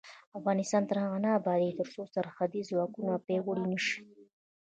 افغانستان 0.39 0.83
تر 0.89 0.97
هغو 1.03 1.17
نه 1.25 1.29
ابادیږي، 1.39 1.77
ترڅو 1.79 2.01
سرحدي 2.15 2.61
ځواکونه 2.69 3.11
پیاوړي 3.25 3.65
نشي. 3.73 3.99